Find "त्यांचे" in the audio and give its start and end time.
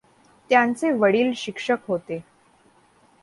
0.49-0.91